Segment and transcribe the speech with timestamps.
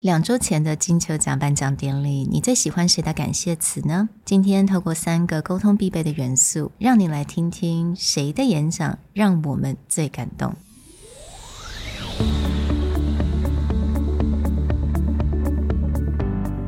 [0.00, 4.08] 两周前的金球奖颁奖典礼，你最喜欢谁的感谢词呢？
[4.24, 10.54] 今天透过三个沟通必备的元素，让你来听听谁的演讲让我们最感动。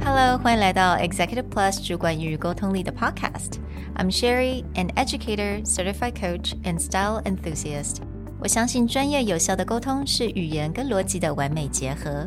[0.04, 3.60] Hello，欢迎来到 Executive Plus 主管与沟通力的 Podcast。
[3.94, 7.98] I'm Sherry, an educator, certified coach, and style enthusiast。
[8.40, 12.26] 我相信专业有效的沟通是语言跟逻辑的完美结合。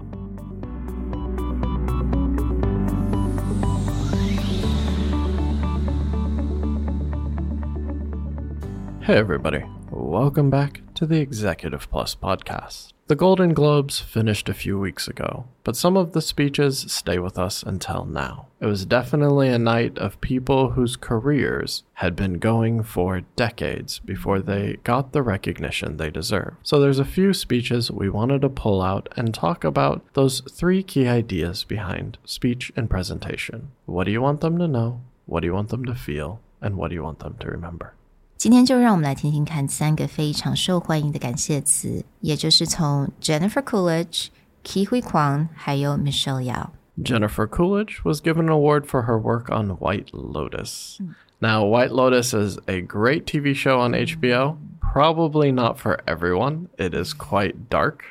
[9.03, 9.63] Hey, everybody.
[9.89, 12.93] Welcome back to the Executive Plus podcast.
[13.07, 17.39] The Golden Globes finished a few weeks ago, but some of the speeches stay with
[17.39, 18.49] us until now.
[18.59, 24.39] It was definitely a night of people whose careers had been going for decades before
[24.39, 26.53] they got the recognition they deserve.
[26.61, 30.83] So there's a few speeches we wanted to pull out and talk about those three
[30.83, 33.71] key ideas behind speech and presentation.
[33.87, 35.01] What do you want them to know?
[35.25, 36.39] What do you want them to feel?
[36.61, 37.95] And what do you want them to remember?
[38.41, 44.29] 今天就让我们来听听看三个非常受欢迎的感谢词，也就是从 Jennifer Coolidge、
[44.63, 46.69] Ke Huy 还有 Michelle Yeoh。
[46.99, 50.99] Jennifer Coolidge was given an award for her work on White Lotus.
[51.39, 54.57] Now, White Lotus is a great TV show on HBO.
[54.79, 56.69] Probably not for everyone.
[56.79, 58.03] It is quite dark,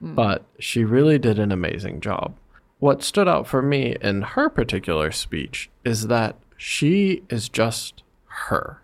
[0.00, 2.34] but she really did an amazing job.
[2.80, 8.02] What stood out for me in her particular speech is that she is just
[8.48, 8.82] her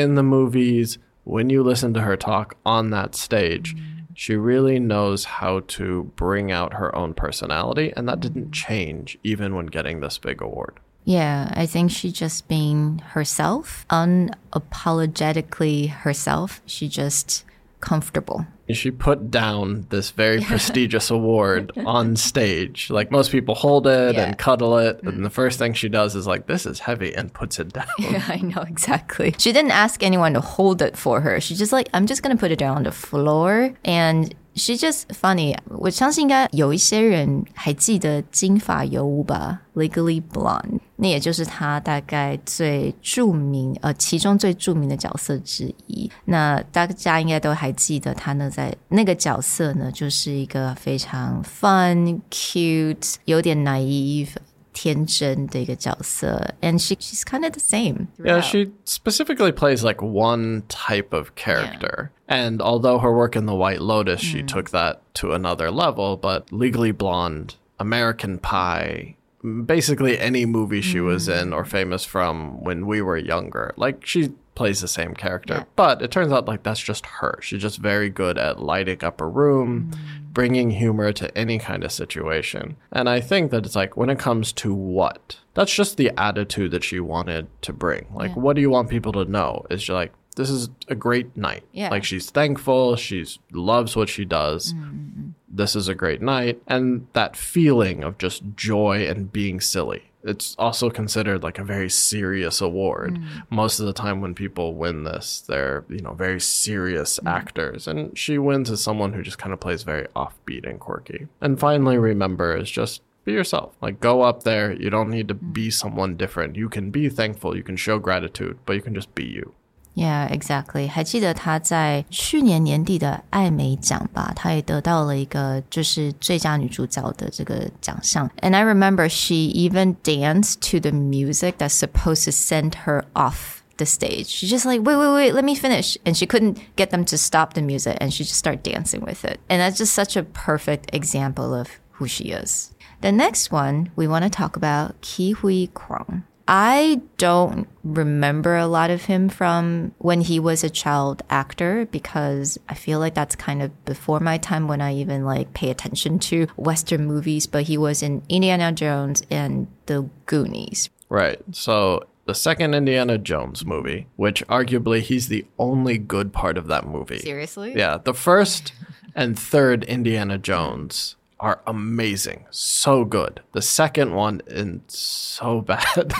[0.00, 3.76] in the movies, when you listen to her talk on that stage,
[4.14, 9.54] she really knows how to bring out her own personality, and that didn't change even
[9.54, 10.80] when getting this big award.
[11.04, 16.60] Yeah, I think she just being herself, unapologetically herself.
[16.66, 17.44] She just
[17.80, 18.46] comfortable.
[18.72, 22.90] She put down this very prestigious award on stage.
[22.90, 24.24] Like most people hold it Yeah.
[24.26, 25.22] and cuddle it, and mm-hmm.
[25.22, 27.86] the first thing she does is like, "This is heavy," and puts it down.
[27.98, 29.34] Yeah, I know exactly.
[29.38, 31.40] She didn't ask anyone to hold it for her.
[31.40, 34.34] She just like, I'm just gonna put it down on the floor and.
[34.58, 46.10] She just funny，我相信应该有一些人还记得金发尤物吧，Legally Blonde，那也就是她大概最著名呃其中最著名的角色之一。
[46.24, 54.30] 那大家应该都还记得她呢，在那个角色呢，就是一个非常 fun、cute、有点 naive
[54.77, 58.07] 天真的一个角色，and she she's kind of the same.
[58.17, 58.43] Yeah, throughout.
[58.43, 62.09] she specifically plays like one type of character.
[62.27, 66.51] And although her work in The White Lotus, she took that to another level, but
[66.51, 73.01] Legally Blonde, American Pie, basically any movie she was in or famous from when we
[73.01, 75.54] were younger, like she plays the same character.
[75.54, 75.64] Yeah.
[75.76, 77.38] But it turns out like that's just her.
[77.40, 80.32] She's just very good at lighting up a room, mm.
[80.32, 82.76] bringing humor to any kind of situation.
[82.90, 86.72] And I think that it's like when it comes to what, that's just the attitude
[86.72, 88.08] that she wanted to bring.
[88.12, 89.64] Like, what do you want people to know?
[89.70, 91.62] Is she like, this is a great night.
[91.70, 91.90] Yeah.
[91.90, 94.72] Like she's thankful, she loves what she does.
[94.72, 96.60] Mm, mm, this is a great night.
[96.66, 100.07] And that feeling of just joy and being silly.
[100.24, 103.18] It's also considered like a very serious award.
[103.18, 103.44] Mm.
[103.50, 107.30] Most of the time when people win this, they're, you know, very serious mm.
[107.30, 107.86] actors.
[107.86, 111.28] And she wins as someone who just kind of plays very offbeat and quirky.
[111.40, 113.76] And finally, remember is just be yourself.
[113.80, 114.72] Like go up there.
[114.72, 115.52] You don't need to mm.
[115.52, 116.56] be someone different.
[116.56, 119.54] You can be thankful, you can show gratitude, but you can just be you.
[119.98, 120.88] Yeah, exactly。
[120.88, 128.30] 还记得他在去年年底的艾美奖吧，她也得到了一个就是最佳女主角的这个奖项。
[128.40, 133.86] And I remember she even danced to the music that's supposed to send her off the
[133.86, 134.26] stage.
[134.28, 135.96] She's just like, wait, wait, wait, let me finish.
[136.04, 139.24] And she couldn't get them to stop the music and she just started dancing with
[139.24, 139.40] it.
[139.48, 142.70] And that's just such a perfect example of who she is.
[143.00, 146.22] The next one we want to talk about Ke Huy Quan.
[146.50, 152.58] I don't remember a lot of him from when he was a child actor because
[152.70, 156.18] I feel like that's kind of before my time when I even like pay attention
[156.20, 157.46] to Western movies.
[157.46, 160.88] But he was in Indiana Jones and The Goonies.
[161.10, 161.38] Right.
[161.52, 166.86] So the second Indiana Jones movie, which arguably he's the only good part of that
[166.86, 167.18] movie.
[167.18, 167.74] Seriously?
[167.76, 167.98] Yeah.
[167.98, 168.72] The first
[169.14, 173.40] and third Indiana Jones are amazing, so good.
[173.52, 176.12] The second one is so bad.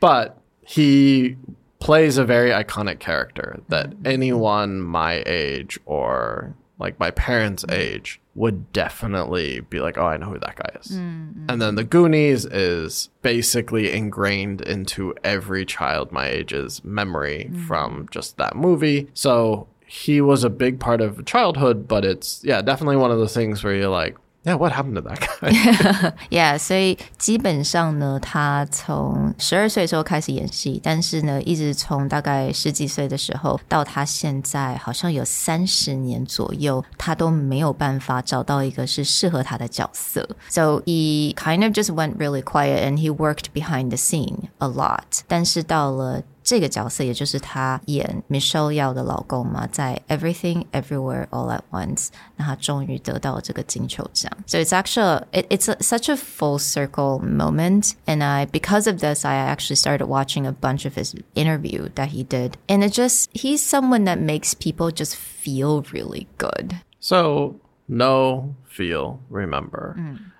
[0.00, 1.36] but he
[1.80, 4.06] plays a very iconic character that mm-hmm.
[4.06, 7.80] anyone my age or like my parents' mm-hmm.
[7.80, 10.92] age would definitely be like, oh, I know who that guy is.
[10.92, 11.46] Mm-hmm.
[11.48, 18.36] And then The Goonies is basically ingrained into every child my age's memory from just
[18.36, 19.08] that movie.
[19.12, 23.33] So he was a big part of childhood, but it's, yeah, definitely one of those
[23.33, 24.15] things where you're like,
[24.45, 26.13] yeah, what happened to that guy?
[26.29, 40.27] Yeah，所以基本上呢，他从十二岁的时候开始演戏，但是呢，一直从大概十几岁的时候到他现在好像有三十年左右，他都没有办法找到一个是适合他的角色。
[40.49, 45.21] So he kind of just went really quiet and he worked behind the scene a lot。
[45.27, 54.31] 但是到了这个角色，也就是他演 Michelle Yao 的老公嘛，在 Everything Everywhere All at Once，那他终于得到这个金球奖。
[54.45, 59.23] So it's actually it, it's a, such a full circle moment, and I because of this,
[59.25, 63.29] I actually started watching a bunch of his interview that he did, and it just
[63.33, 66.81] he's someone that makes people just feel really good.
[66.99, 67.55] So,
[67.87, 69.97] know, feel, remember.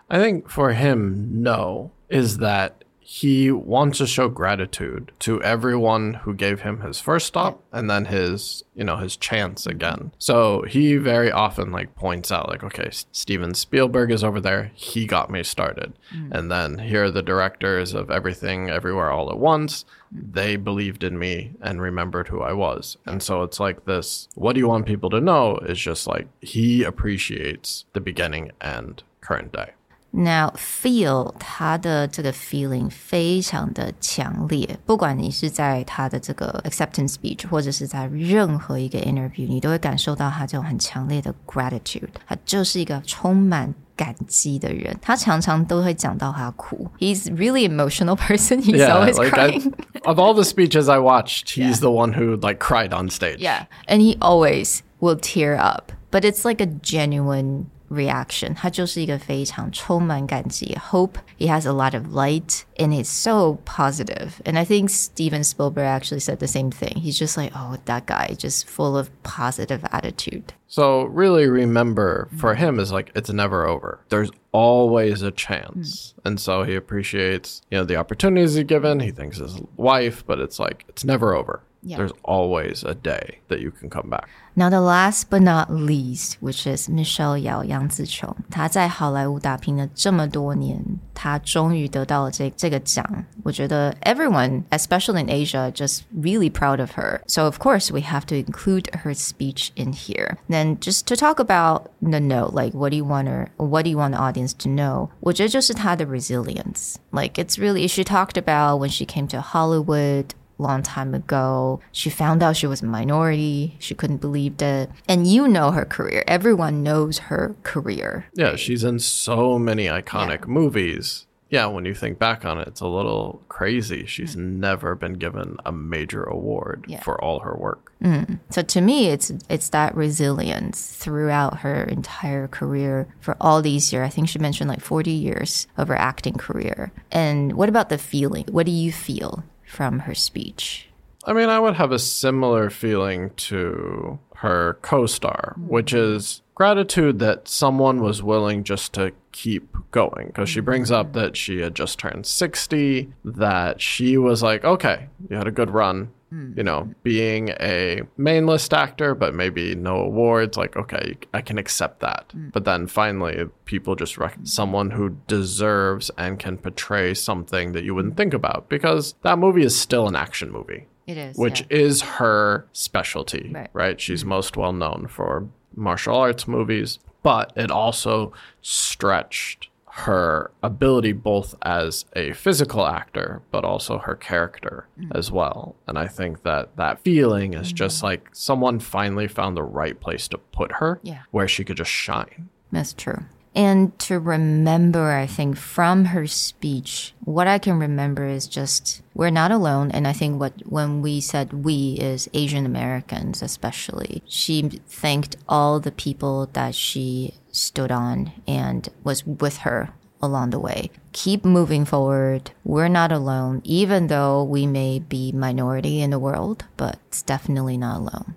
[0.09, 6.34] I think for him, know is that he wants to show gratitude to everyone who
[6.34, 10.12] gave him his first stop and then his, you know, his chance again.
[10.18, 14.72] So he very often like points out like, okay, Steven Spielberg is over there.
[14.74, 15.94] He got me started.
[16.14, 16.32] Mm.
[16.32, 19.86] And then here are the directors of everything everywhere all at once.
[20.12, 22.98] They believed in me and remembered who I was.
[23.06, 26.28] And so it's like this, what do you want people to know is just like
[26.42, 29.70] he appreciates the beginning and current day.
[30.15, 42.09] Now feel 他的这个 feeling 非常的强烈，不管你是在他的这个 acceptance speech，或者是在任何一个 interview，你都会感受到他这种很强烈的 gratitude。
[42.27, 46.87] 他就是一个充满感激的人，他常常都会讲到他哭。
[46.99, 48.61] He's really emotional person.
[48.61, 49.73] He's always like I, crying.
[50.03, 53.39] of all the speeches I watched, he's the one who like cried on stage.
[53.39, 58.53] Yeah, and he always will tear up, but it's like a genuine reaction.
[58.55, 61.19] 他就是一个非常充满感激 hope.
[61.37, 64.41] He has a lot of light and it's so positive.
[64.45, 66.97] And I think Steven Spielberg actually said the same thing.
[66.97, 70.53] He's just like, oh, that guy, just full of positive attitude.
[70.67, 73.99] So really remember for him is like it's never over.
[74.09, 76.15] There's always a chance.
[76.25, 78.99] And so he appreciates, you know, the opportunities he's given.
[78.99, 81.61] He thanks his wife, but it's like it's never over.
[81.96, 84.28] There's always a day that you can come back.
[84.54, 90.82] Now, the last but not least, which is Michelle Yeoh 杨紫琼，她在好莱坞打拼了这么多年，
[91.14, 93.24] 她终于得到了这这个奖。
[93.44, 97.20] 我觉得 everyone, especially in Asia, just really proud of her.
[97.28, 100.38] So of course we have to include her speech in here.
[100.48, 103.90] Then just to talk about the note, like what do you want her, what do
[103.90, 105.10] you want the audience to know?
[105.20, 106.96] 我觉得就是她的 resilience.
[107.12, 111.80] Like it's really she talked about when she came to Hollywood long time ago.
[111.92, 113.76] She found out she was a minority.
[113.78, 114.90] She couldn't believe it.
[115.08, 116.24] And you know her career.
[116.26, 118.26] Everyone knows her career.
[118.34, 121.26] Yeah, she's in so many iconic movies.
[121.50, 124.04] Yeah, when you think back on it, it's a little crazy.
[124.04, 124.56] She's mm.
[124.58, 127.00] never been given a major award Yeah.
[127.00, 127.92] for all her work.
[128.02, 128.38] Mm.
[128.50, 134.06] So to me, it's it's that resilience throughout her entire career for all these years.
[134.06, 136.92] I think she mentioned like 40 years of her acting career.
[137.10, 138.44] And what about the feeling?
[138.50, 140.88] What do you feel from her speech?
[141.24, 146.16] I mean, I would have a similar feeling to her co star, which mm-hmm.
[146.16, 150.28] is gratitude that someone was willing just to keep going.
[150.28, 151.18] Because she brings up mm-hmm.
[151.18, 155.70] that she had just turned 60, that she was like, okay, you had a good
[155.70, 156.10] run.
[156.32, 156.56] Mm.
[156.58, 161.56] You know, being a main list actor, but maybe no awards, like, okay, I can
[161.56, 162.32] accept that.
[162.36, 162.52] Mm.
[162.52, 167.94] But then finally, people just rec- someone who deserves and can portray something that you
[167.94, 168.18] wouldn't mm.
[168.18, 171.36] think about because that movie is still an action movie It is.
[171.38, 173.70] which is her specialty, Right.
[173.72, 174.00] right?
[174.00, 174.28] She's mm-hmm.
[174.28, 182.04] most well known for martial arts movies, but it also stretched her ability both as
[182.14, 185.10] a physical actor, but also her character mm.
[185.12, 185.74] as well.
[185.88, 188.06] And I think that that feeling is just mm-hmm.
[188.06, 191.22] like someone finally found the right place to put her Yeah.
[191.32, 192.48] where she could just shine.
[192.70, 193.24] That's true.
[193.58, 199.30] And to remember, I think from her speech, what I can remember is just we're
[199.30, 199.90] not alone.
[199.90, 205.80] And I think what when we said we is Asian Americans, especially, she thanked all
[205.80, 210.92] the people that she stood on and was with her along the way.
[211.10, 212.52] Keep moving forward.
[212.62, 217.76] We're not alone, even though we may be minority in the world, but it's definitely
[217.76, 218.36] not alone.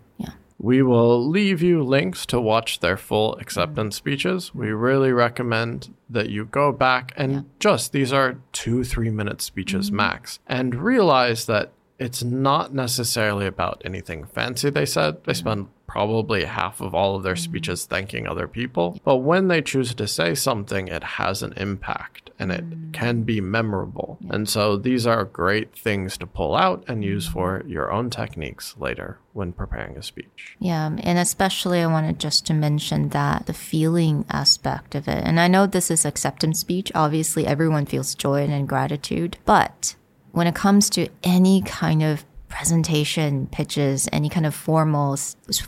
[0.62, 0.68] Yeah.
[0.68, 4.54] We will leave you links to watch their full acceptance speeches.
[4.54, 9.88] We really recommend that you go back and just, these are two, three minute speeches
[9.88, 9.98] mm-hmm.
[9.98, 11.72] max, and realize that
[12.02, 15.24] it's not necessarily about anything fancy they said.
[15.24, 17.44] They spend probably half of all of their mm-hmm.
[17.44, 19.00] speeches thanking other people.
[19.04, 22.92] But when they choose to say something, it has an impact and it mm.
[22.92, 24.18] can be memorable.
[24.30, 27.34] And so these are great things to pull out and use mm-hmm.
[27.34, 30.56] for your own techniques later when preparing a speech.
[30.58, 35.24] Yeah, and especially I wanted just to mention that the feeling aspect of it.
[35.24, 36.92] And I know this is acceptance speech.
[36.96, 39.38] Obviously, everyone feels joy and gratitude.
[39.46, 39.96] But
[40.32, 45.16] when it comes to any kind of presentation pitches any kind of formal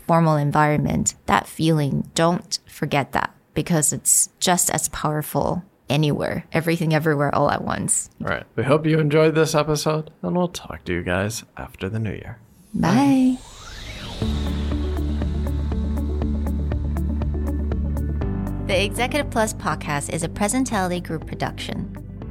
[0.06, 7.34] formal environment that feeling don't forget that because it's just as powerful anywhere everything everywhere
[7.34, 8.44] all at once All right.
[8.56, 12.12] We hope you enjoyed this episode and we'll talk to you guys after the new
[12.12, 12.38] year.
[12.74, 13.38] bye.
[18.66, 21.93] The Executive Plus podcast is a Presentality Group production,